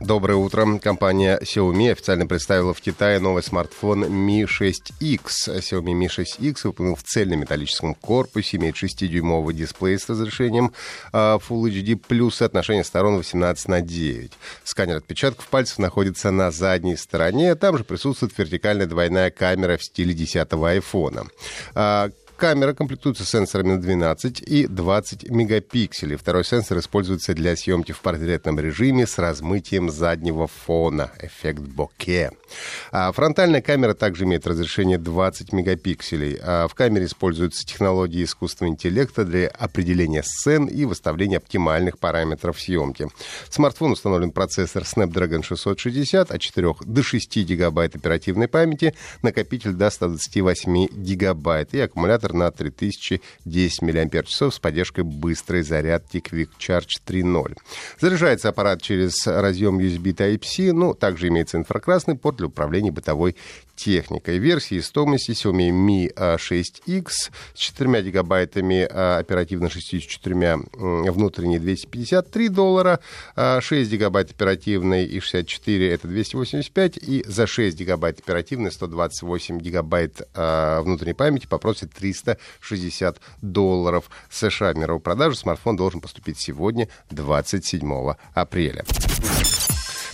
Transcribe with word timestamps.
Доброе 0.00 0.36
утро. 0.36 0.78
Компания 0.78 1.36
Xiaomi 1.42 1.90
официально 1.90 2.28
представила 2.28 2.72
в 2.72 2.80
Китае 2.80 3.18
новый 3.18 3.42
смартфон 3.42 4.04
Mi 4.04 4.44
6X. 4.44 5.48
Xiaomi 5.48 5.92
Mi 5.92 6.06
6X 6.06 6.60
выполнен 6.62 6.94
в 6.94 7.02
цельнометаллическом 7.02 7.96
корпусе, 7.96 8.56
имеет 8.56 8.76
6-дюймовый 8.76 9.52
дисплей 9.52 9.98
с 9.98 10.08
разрешением 10.08 10.72
а, 11.12 11.38
Full 11.38 11.70
HD+, 11.72 11.96
плюс 11.96 12.36
соотношение 12.36 12.84
сторон 12.84 13.16
18 13.16 13.68
на 13.68 13.80
9. 13.80 14.32
Сканер 14.62 14.98
отпечатков 14.98 15.48
пальцев 15.48 15.78
находится 15.78 16.30
на 16.30 16.52
задней 16.52 16.96
стороне. 16.96 17.56
Там 17.56 17.76
же 17.76 17.82
присутствует 17.82 18.38
вертикальная 18.38 18.86
двойная 18.86 19.32
камера 19.32 19.76
в 19.76 19.82
стиле 19.82 20.14
10-го 20.14 20.64
айфона. 20.64 21.24
Камера 22.36 22.74
комплектуется 22.74 23.24
сенсорами 23.24 23.74
на 23.74 23.80
12 23.80 24.40
и 24.40 24.66
20 24.66 25.30
мегапикселей. 25.30 26.16
Второй 26.16 26.44
сенсор 26.44 26.78
используется 26.78 27.32
для 27.32 27.54
съемки 27.54 27.92
в 27.92 28.00
портретном 28.00 28.58
режиме 28.58 29.06
с 29.06 29.18
размытием 29.18 29.88
заднего 29.88 30.48
фона, 30.48 31.12
эффект 31.22 31.60
боке. 31.60 32.32
А 32.90 33.12
фронтальная 33.12 33.62
камера 33.62 33.94
также 33.94 34.24
имеет 34.24 34.48
разрешение 34.48 34.98
20 34.98 35.52
мегапикселей. 35.52 36.38
А 36.42 36.66
в 36.66 36.74
камере 36.74 37.06
используются 37.06 37.64
технологии 37.64 38.24
искусственного 38.24 38.72
интеллекта 38.72 39.24
для 39.24 39.46
определения 39.46 40.24
сцен 40.24 40.66
и 40.66 40.84
выставления 40.84 41.36
оптимальных 41.36 42.00
параметров 42.00 42.60
съемки. 42.60 43.08
В 43.48 43.54
смартфон 43.54 43.92
установлен 43.92 44.32
процессор 44.32 44.82
Snapdragon 44.82 45.44
660 45.44 46.32
от 46.32 46.40
4 46.40 46.74
до 46.84 47.02
6 47.04 47.36
гигабайт 47.36 47.94
оперативной 47.94 48.48
памяти, 48.48 48.94
накопитель 49.22 49.72
до 49.72 49.88
128 49.88 50.88
гигабайт 50.90 51.74
и 51.74 51.80
аккумулятор 51.80 52.23
аккумулятор 52.24 52.32
на 52.32 52.50
3010 52.50 53.82
мАч 53.82 54.28
с 54.28 54.58
поддержкой 54.58 55.04
быстрой 55.04 55.62
зарядки 55.62 56.18
Quick 56.18 56.50
Charge 56.58 57.00
3.0. 57.06 57.56
Заряжается 58.00 58.48
аппарат 58.48 58.82
через 58.82 59.26
разъем 59.26 59.78
USB 59.78 60.14
Type-C, 60.14 60.72
ну, 60.72 60.94
также 60.94 61.28
имеется 61.28 61.58
инфракрасный 61.58 62.16
порт 62.16 62.36
для 62.38 62.46
управления 62.46 62.90
бытовой 62.90 63.36
техникой. 63.76 64.38
Версии 64.38 64.80
стоимости 64.80 65.32
Xiaomi 65.32 65.70
Mi 65.70 66.14
6X 66.14 67.08
с 67.54 67.58
4 67.58 68.02
гигабайтами 68.02 68.82
оперативно 68.82 69.68
64 69.68 70.58
внутренней 70.72 71.58
253 71.58 72.48
доллара, 72.48 73.00
6 73.36 73.90
гигабайт 73.90 74.30
оперативной 74.30 75.06
и 75.06 75.18
64 75.18 75.90
это 75.90 76.06
285 76.06 76.98
и 76.98 77.24
за 77.26 77.46
6 77.46 77.76
гигабайт 77.76 78.20
оперативной 78.20 78.70
128 78.70 79.58
гигабайт 79.58 80.22
внутренней 80.34 81.14
памяти 81.14 81.46
попросит 81.46 81.92
360 82.22 83.20
долларов 83.42 84.10
США. 84.30 84.72
В 84.72 84.76
мировую 84.76 85.00
продажу 85.00 85.36
смартфон 85.36 85.76
должен 85.76 86.00
поступить 86.00 86.38
сегодня, 86.38 86.88
27 87.10 88.14
апреля. 88.34 88.84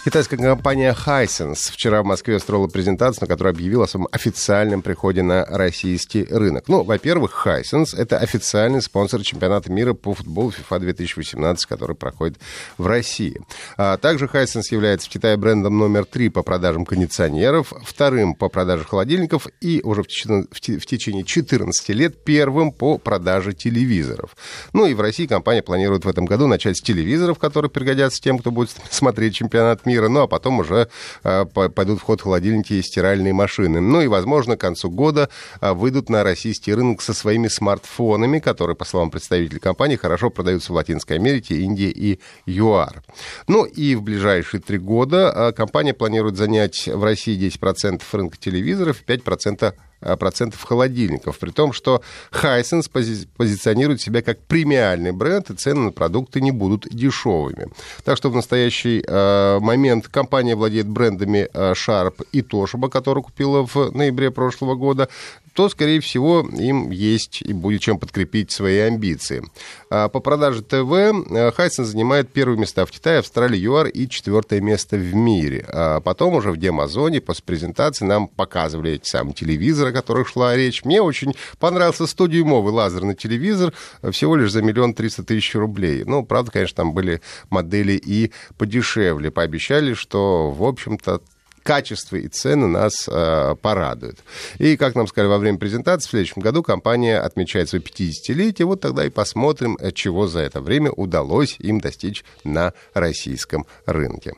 Китайская 0.03 0.39
компания 0.39 0.97
Hisense 1.07 1.71
вчера 1.71 2.03
в 2.03 2.07
Москве 2.07 2.37
устроила 2.37 2.69
презентацию, 2.69 3.25
на 3.25 3.27
которой 3.27 3.53
объявила 3.53 3.85
о 3.85 3.87
своем 3.87 4.09
официальном 4.11 4.81
приходе 4.81 5.23
на 5.23 5.45
российский 5.45 6.25
рынок. 6.25 6.69
Ну, 6.69 6.83
во-первых, 6.85 7.47
Hisense— 7.47 7.95
это 7.99 8.17
официальный 8.17 8.81
спонсор 8.81 9.21
чемпионата 9.23 9.71
мира 9.71 9.93
по 9.93 10.15
футболу 10.15 10.53
FIFA 10.53 10.79
2018, 10.79 11.67
который 11.67 11.95
проходит 11.95 12.39
в 12.79 12.87
России. 12.87 13.43
А 13.77 13.99
также 13.99 14.25
Hisense 14.25 14.69
является 14.71 15.07
в 15.07 15.11
Китае 15.11 15.37
брендом 15.37 15.77
номер 15.77 16.07
три 16.07 16.31
по 16.31 16.43
продажам 16.43 16.87
кондиционеров, 16.87 17.75
вторым 17.85 18.35
по 18.35 18.49
продаже 18.49 18.85
холодильников 18.85 19.49
и 19.61 19.83
уже 19.85 20.03
в 20.03 20.09
течение, 20.09 20.47
в 20.51 20.87
течение 20.87 21.25
14 21.25 21.91
лет 21.91 22.25
первым 22.25 22.73
по 22.73 22.97
продаже 22.97 23.53
телевизоров. 23.53 24.35
Ну 24.73 24.87
и 24.87 24.95
в 24.95 25.01
России 25.03 25.27
компания 25.27 25.63
планирует 25.63 26.07
в 26.07 26.09
этом 26.09 26.25
году 26.25 26.47
начать 26.47 26.79
с 26.79 26.81
телевизоров, 26.81 27.39
которые 27.39 27.71
пригодятся 27.71 28.23
тем, 28.23 28.39
кто 28.39 28.51
будет 28.51 28.71
смотреть 28.91 29.35
чемпионат 29.35 29.85
мира 29.85 29.90
мира, 29.91 30.09
ну 30.09 30.21
а 30.21 30.27
потом 30.27 30.61
уже 30.61 30.89
э, 31.25 31.45
пойдут 31.45 32.01
в 32.01 32.03
ход 32.03 32.23
холодильники 32.23 32.75
и 32.75 32.83
стиральные 32.83 33.33
машины. 33.33 33.81
Ну 33.81 34.01
и, 34.01 34.07
возможно, 34.07 34.57
к 34.57 34.61
концу 34.61 34.91
года 34.91 35.29
э, 35.61 35.73
выйдут 35.73 36.09
на 36.09 36.23
российский 36.23 36.73
рынок 36.75 37.03
со 37.03 37.13
своими 37.13 37.49
смартфонами, 37.49 38.39
которые, 38.39 38.77
по 38.77 38.85
словам 38.85 39.11
представителей 39.11 39.59
компании, 39.59 39.97
хорошо 39.97 40.31
продаются 40.31 40.73
в 40.73 40.77
Латинской 40.77 41.17
Америке, 41.17 41.57
Индии 41.57 41.91
и 41.91 42.21
ЮАР. 42.47 43.03
Ну 43.49 43.65
и 43.65 43.97
в 43.97 44.03
ближайшие 44.03 44.61
три 44.61 44.79
года 44.79 45.33
э, 45.35 45.53
компания 45.53 45.95
планирует 45.95 46.37
занять 46.37 46.87
в 46.87 47.03
России 47.03 47.37
10% 47.37 48.03
рынка 48.13 48.37
телевизоров, 48.39 49.03
5% 49.07 49.61
Э, 49.61 49.73
процентов 50.01 50.63
холодильников, 50.63 51.39
при 51.39 51.51
том, 51.51 51.73
что 51.73 52.03
Хайсенс 52.31 52.89
пози- 52.89 53.29
позиционирует 53.37 54.01
себя 54.01 54.23
как 54.23 54.39
премиальный 54.41 55.13
бренд, 55.13 55.51
и 55.51 55.55
цены 55.55 55.81
на 55.81 55.93
продукты 55.93 56.41
не 56.41 56.51
будут 56.51 56.87
дешевыми. 56.91 57.69
Так 58.05 58.17
что 58.17 58.31
в 58.31 58.35
настоящий 58.35 59.03
э, 59.07 59.59
момент 59.61 60.09
компания 60.09 60.55
владеет 60.57 60.89
брендами 60.89 61.49
э, 61.53 61.73
Sharp 61.73 62.27
и 62.33 62.41
Toshiba, 62.41 62.89
которую 62.89 63.25
купила 63.25 63.67
в 63.67 63.91
ноябре 63.95 64.31
прошлого 64.31 64.75
года, 64.75 65.09
то, 65.53 65.69
скорее 65.69 66.01
всего, 66.01 66.41
им 66.41 66.91
есть 66.91 67.43
и 67.43 67.53
будет 67.53 67.81
чем 67.81 67.99
подкрепить 67.99 68.51
свои 68.51 68.79
амбиции. 68.79 69.43
А 69.91 70.09
по 70.09 70.21
продаже 70.21 70.63
ТВ 70.63 71.55
Хайсен 71.57 71.85
занимает 71.85 72.33
первые 72.33 72.59
места 72.59 72.87
в 72.87 72.91
Китае, 72.91 73.19
Австралии, 73.19 73.59
ЮАР 73.59 73.89
и 73.89 74.09
четвертое 74.09 74.61
место 74.61 74.97
в 74.97 75.15
мире. 75.15 75.65
А 75.69 76.01
потом 76.01 76.35
уже 76.35 76.53
в 76.53 76.57
демозоне 76.57 77.21
после 77.21 77.45
презентации 77.45 78.05
нам 78.05 78.29
показывали 78.29 78.93
эти 78.93 79.09
самые 79.09 79.35
телевизоры, 79.35 79.91
о 79.91 79.93
которых 79.93 80.29
шла 80.29 80.57
речь. 80.57 80.85
Мне 80.85 81.03
очень 81.03 81.35
понравился 81.59 82.05
100-дюймовый 82.05 82.73
лазерный 82.73 83.15
телевизор 83.15 83.73
всего 84.11 84.37
лишь 84.37 84.53
за 84.53 84.63
миллион 84.63 84.95
триста 84.95 85.25
тысяч 85.25 85.55
рублей. 85.55 86.05
Ну, 86.05 86.25
правда, 86.25 86.53
конечно, 86.53 86.77
там 86.77 86.93
были 86.95 87.21
модели 87.51 87.93
и 87.93 88.33
подешевле. 88.57 89.31
Пообещали, 89.31 89.95
что, 89.95 90.51
в 90.51 90.65
общем-то, 90.65 91.21
качество 91.71 92.17
и 92.17 92.27
цены 92.27 92.67
нас 92.67 93.07
э, 93.07 93.55
порадуют. 93.63 94.19
И, 94.59 94.77
как 94.77 94.97
нам 94.97 95.07
сказали 95.07 95.31
во 95.31 95.39
время 95.39 95.57
презентации, 95.57 96.09
в 96.09 96.11
следующем 96.11 96.43
году 96.43 96.65
компания 96.65 97.21
отмечает 97.21 97.69
свое 97.69 97.81
50-летие. 97.81 98.65
Вот 98.65 98.81
тогда 98.81 99.07
и 99.07 99.09
посмотрим, 99.09 99.79
чего 99.95 100.27
за 100.27 100.41
это 100.41 100.61
время 100.61 100.91
удалось 100.91 101.55
им 101.61 101.81
достичь 101.81 102.25
на 102.43 102.73
российском 102.93 103.67
рынке. 103.87 104.33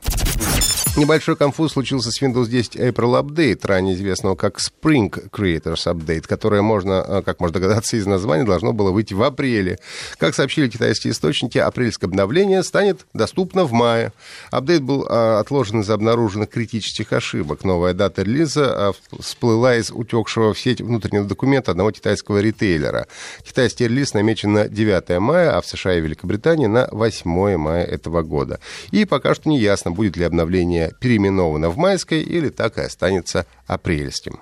Небольшой 0.94 1.36
конфуз 1.36 1.72
случился 1.72 2.10
с 2.10 2.20
Windows 2.20 2.48
10 2.48 2.76
April 2.76 3.19
Update, 3.19 3.66
ранее 3.66 3.94
известного 3.94 4.34
как 4.34 4.58
Spring 4.58 5.10
Creators 5.30 5.86
Update, 5.86 6.26
которое 6.28 6.60
можно, 6.60 7.03
э, 7.08 7.22
как 7.22 7.41
можно 7.41 7.54
догадаться 7.54 7.97
из 7.97 8.04
названия, 8.04 8.44
должно 8.44 8.75
было 8.75 8.91
выйти 8.91 9.14
в 9.14 9.22
апреле. 9.22 9.78
Как 10.19 10.34
сообщили 10.34 10.69
китайские 10.69 11.12
источники, 11.12 11.56
апрельское 11.56 12.08
обновление 12.08 12.62
станет 12.62 13.06
доступно 13.14 13.64
в 13.64 13.72
мае. 13.72 14.12
Апдейт 14.50 14.82
был 14.82 15.06
э, 15.06 15.38
отложен 15.38 15.80
из-за 15.80 15.94
обнаруженных 15.94 16.50
критических 16.50 17.10
ошибок. 17.14 17.64
Новая 17.64 17.94
дата 17.94 18.20
релиза 18.20 18.92
э, 19.10 19.16
всплыла 19.19 19.76
из 19.76 19.91
утекшего 19.91 20.53
в 20.53 20.60
сеть 20.60 20.82
внутреннего 20.82 21.24
документа 21.24 21.70
одного 21.70 21.91
китайского 21.92 22.42
ритейлера. 22.42 23.06
Китайский 23.44 23.84
релиз 23.84 24.12
намечен 24.12 24.53
на 24.53 24.69
9 24.69 25.20
мая, 25.20 25.56
а 25.56 25.62
в 25.62 25.66
США 25.66 25.94
и 25.94 26.03
Великобритании 26.03 26.66
на 26.66 26.86
8 26.92 27.56
мая 27.56 27.86
этого 27.86 28.20
года. 28.20 28.60
И 28.91 29.06
пока 29.06 29.34
что 29.34 29.48
не 29.48 29.59
ясно, 29.59 29.91
будет 29.91 30.19
ли 30.19 30.24
обновление 30.24 30.81
переименовано 31.00 31.70
в 31.70 31.78
майское 31.78 32.20
или 32.20 32.48
так 32.48 32.78
и 32.78 32.82
останется 32.82 33.47
апрельским. 33.66 34.41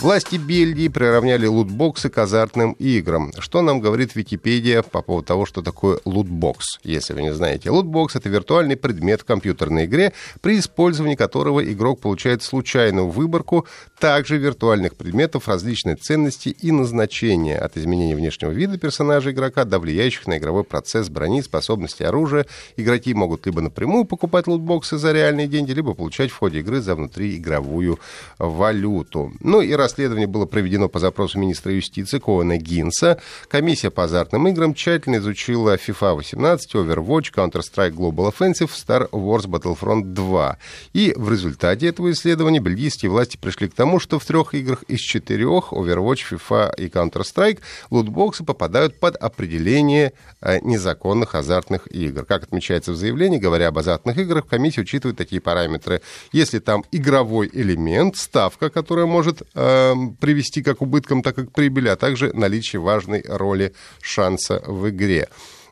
Власти 0.00 0.36
Бельгии 0.36 0.88
приравняли 0.88 1.44
лутбоксы 1.44 2.08
к 2.08 2.16
азартным 2.16 2.72
играм. 2.78 3.34
Что 3.38 3.60
нам 3.60 3.80
говорит 3.80 4.16
Википедия 4.16 4.80
по 4.80 5.02
поводу 5.02 5.26
того, 5.26 5.44
что 5.44 5.60
такое 5.60 6.00
лутбокс? 6.06 6.78
Если 6.82 7.12
вы 7.12 7.20
не 7.20 7.34
знаете, 7.34 7.68
лутбокс— 7.68 8.16
это 8.16 8.30
виртуальный 8.30 8.76
предмет 8.76 9.20
в 9.20 9.24
компьютерной 9.26 9.84
игре, 9.84 10.14
при 10.40 10.58
использовании 10.58 11.16
которого 11.16 11.62
игрок 11.70 12.00
получает 12.00 12.42
случайную 12.42 13.10
выборку 13.10 13.66
также 13.98 14.38
виртуальных 14.38 14.96
предметов 14.96 15.48
различной 15.48 15.96
ценности 15.96 16.48
и 16.48 16.72
назначения, 16.72 17.58
от 17.58 17.76
изменения 17.76 18.16
внешнего 18.16 18.52
вида 18.52 18.78
персонажа 18.78 19.32
игрока 19.32 19.66
до 19.66 19.78
влияющих 19.78 20.26
на 20.26 20.38
игровой 20.38 20.64
процесс 20.64 21.10
брони, 21.10 21.42
способности 21.42 22.04
оружия. 22.04 22.46
Игроки 22.78 23.12
могут 23.12 23.44
либо 23.44 23.60
напрямую 23.60 24.06
покупать 24.06 24.46
лутбоксы 24.46 24.96
за 24.96 25.12
реальные 25.12 25.46
деньги, 25.46 25.72
либо 25.72 25.92
получать 25.92 26.30
в 26.30 26.38
ходе 26.38 26.60
игры 26.60 26.80
за 26.80 26.94
внутриигровую 26.94 28.00
валюту. 28.38 29.34
Ну 29.40 29.60
и 29.60 29.74
раз 29.74 29.89
расследование 29.90 30.28
было 30.28 30.46
проведено 30.46 30.88
по 30.88 31.00
запросу 31.00 31.38
министра 31.38 31.72
юстиции 31.72 32.20
Коэна 32.20 32.58
Гинса. 32.58 33.20
Комиссия 33.48 33.90
по 33.90 34.04
азартным 34.04 34.46
играм 34.48 34.72
тщательно 34.72 35.16
изучила 35.16 35.74
FIFA 35.74 36.14
18, 36.14 36.74
Overwatch, 36.74 37.32
Counter-Strike 37.34 37.92
Global 37.92 38.32
Offensive, 38.32 38.70
Star 38.70 39.10
Wars 39.10 39.46
Battlefront 39.46 40.02
2. 40.12 40.58
И 40.92 41.12
в 41.16 41.30
результате 41.30 41.88
этого 41.88 42.12
исследования 42.12 42.60
бельгийские 42.60 43.10
власти 43.10 43.36
пришли 43.36 43.68
к 43.68 43.74
тому, 43.74 43.98
что 43.98 44.20
в 44.20 44.24
трех 44.24 44.54
играх 44.54 44.84
из 44.84 45.00
четырех 45.00 45.72
Overwatch, 45.72 46.20
FIFA 46.30 46.76
и 46.76 46.86
Counter-Strike 46.86 47.58
лутбоксы 47.90 48.44
попадают 48.44 49.00
под 49.00 49.16
определение 49.16 50.12
э, 50.40 50.60
незаконных 50.60 51.34
азартных 51.34 51.92
игр. 51.92 52.24
Как 52.24 52.44
отмечается 52.44 52.92
в 52.92 52.96
заявлении, 52.96 53.38
говоря 53.38 53.68
об 53.68 53.78
азартных 53.78 54.16
играх, 54.18 54.46
комиссия 54.46 54.82
учитывает 54.82 55.18
такие 55.18 55.40
параметры. 55.40 56.00
Если 56.32 56.60
там 56.60 56.84
игровой 56.92 57.50
элемент, 57.52 58.16
ставка, 58.16 58.70
которая 58.70 59.06
может 59.06 59.42
э, 59.54 59.79
привести 60.20 60.62
как 60.62 60.82
убыткам, 60.82 61.22
так 61.22 61.38
и 61.38 61.46
к 61.46 61.52
прибыли, 61.52 61.88
а 61.88 61.96
также 61.96 62.32
наличие 62.32 62.80
важной 62.80 63.24
роли 63.26 63.74
шанса 64.00 64.62
в 64.66 64.88
игре. 64.88 65.28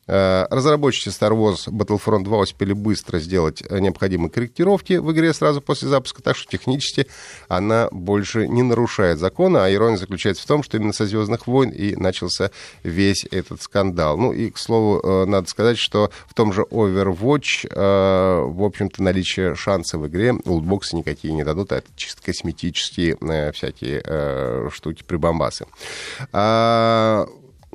Э, 0.08 0.46
разработчики 0.50 1.10
Star 1.10 1.32
Wars 1.32 1.68
Battlefront 1.68 2.24
2 2.24 2.38
успели 2.38 2.72
быстро 2.72 3.18
сделать 3.18 3.62
необходимые 3.70 4.30
корректировки 4.30 4.94
в 4.94 5.12
игре 5.12 5.34
сразу 5.34 5.60
после 5.60 5.88
запуска, 5.88 6.22
так 6.22 6.34
что 6.34 6.50
технически 6.50 7.06
она 7.48 7.88
больше 7.90 8.48
не 8.48 8.62
нарушает 8.62 9.18
закона, 9.18 9.66
а 9.66 9.72
ирония 9.72 9.98
заключается 9.98 10.44
в 10.44 10.46
том, 10.46 10.62
что 10.62 10.78
именно 10.78 10.94
со 10.94 11.06
«Звездных 11.06 11.46
войн» 11.46 11.70
и 11.70 11.94
начался 11.94 12.50
весь 12.82 13.26
этот 13.30 13.60
скандал. 13.60 14.16
Ну 14.16 14.32
и, 14.32 14.50
к 14.50 14.56
слову, 14.56 15.00
э, 15.02 15.24
надо 15.26 15.48
сказать, 15.48 15.76
что 15.76 16.10
в 16.26 16.32
том 16.32 16.54
же 16.54 16.62
Overwatch, 16.62 17.68
э, 17.70 18.40
в 18.46 18.64
общем-то, 18.64 19.02
наличие 19.02 19.54
шанса 19.54 19.98
в 19.98 20.06
игре 20.08 20.34
лутбоксы 20.46 20.96
никакие 20.96 21.34
не 21.34 21.44
дадут, 21.44 21.72
а 21.72 21.76
это 21.76 21.88
чисто 21.96 22.22
косметические 22.22 23.18
всякие 23.52 24.70
штуки, 24.70 25.02
прибамбасы. 25.06 25.66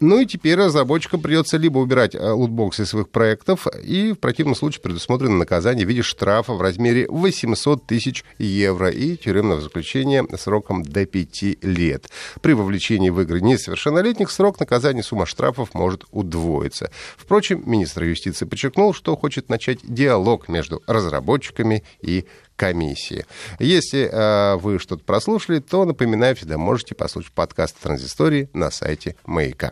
Ну 0.06 0.20
и 0.20 0.26
теперь 0.26 0.58
разработчикам 0.58 1.22
придется 1.22 1.56
либо 1.56 1.78
убирать 1.78 2.14
э, 2.14 2.32
лутбоксы 2.32 2.84
из 2.84 2.90
своих 2.90 3.08
проектов, 3.08 3.68
и 3.82 4.12
в 4.12 4.20
противном 4.20 4.54
случае 4.54 4.82
предусмотрено 4.82 5.38
наказание 5.38 5.86
в 5.86 5.90
виде 5.90 6.02
штрафа 6.02 6.52
в 6.52 6.62
размере 6.62 7.08
800 7.08 7.88
тысяч 7.88 8.26
евро 8.38 8.90
и 8.90 9.16
тюремного 9.16 9.62
заключения 9.62 10.28
сроком 10.38 10.84
до 10.84 11.06
5 11.06 11.44
лет. 11.62 12.10
При 12.42 12.52
вовлечении 12.52 13.12
в 13.12 13.22
игры 13.22 13.40
несовершеннолетних 13.40 14.30
срок 14.30 14.60
наказания 14.60 15.04
сумма 15.04 15.26
штрафов 15.26 15.74
может 15.74 16.04
удвоиться. 16.12 16.92
Впрочем, 17.16 17.64
министр 17.66 18.04
юстиции 18.04 18.44
подчеркнул, 18.44 18.94
что 18.94 19.16
хочет 19.16 19.48
начать 19.48 19.80
диалог 19.84 20.50
между 20.50 20.84
разработчиками 20.86 21.86
и 22.02 22.26
комиссии. 22.58 23.26
Если 23.60 24.10
э, 24.12 24.58
вы 24.58 24.80
что-то 24.80 25.06
прослушали, 25.06 25.60
то, 25.60 25.86
напоминаю, 25.86 26.36
всегда 26.36 26.58
можете 26.58 26.94
послушать 26.94 27.32
подкаст 27.32 27.78
«Транзистории» 27.80 28.50
на 28.54 28.70
сайте 28.70 29.16
«Маяка». 29.26 29.72